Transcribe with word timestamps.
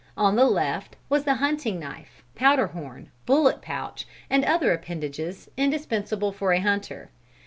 On 0.17 0.35
the 0.35 0.45
left 0.47 0.95
was 1.09 1.25
the 1.25 1.35
hunting 1.35 1.79
knife, 1.79 2.23
powder 2.33 2.65
horn, 2.65 3.11
bullet 3.27 3.61
pouch, 3.61 4.07
and 4.31 4.43
other 4.43 4.71
appendages 4.73 5.47
indispensable 5.57 6.31
for 6.31 6.53
a 6.53 6.59
hunter. 6.59 7.11